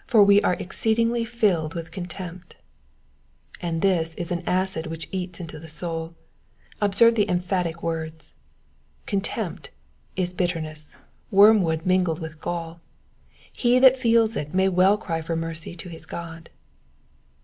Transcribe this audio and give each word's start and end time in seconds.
^^For 0.09 0.25
we 0.25 0.41
are 0.41 0.55
exceedingly 0.55 1.23
flUed 1.23 1.75
with 1.75 1.91
eontempt^^^ 1.91 2.53
and 3.61 3.83
this 3.83 4.15
is 4.15 4.31
an 4.31 4.41
acid 4.47 4.87
which 4.87 5.07
eats 5.11 5.39
into 5.39 5.59
the 5.59 5.67
soul. 5.67 6.15
Observe 6.81 7.13
the 7.13 7.29
emphatic 7.29 7.83
words. 7.83 8.33
Contempt 9.05 9.69
is 10.15 10.33
bitterness, 10.33 10.95
worm 11.29 11.61
wood 11.61 11.85
mingled 11.85 12.19
with 12.19 12.41
gall; 12.41 12.81
he 13.53 13.77
that 13.77 13.95
feels 13.95 14.35
it 14.35 14.55
may 14.55 14.67
well 14.69 14.97
cry 14.97 15.21
for 15.21 15.35
mercy 15.35 15.75
to 15.75 15.87
his 15.87 16.07
God. 16.07 16.49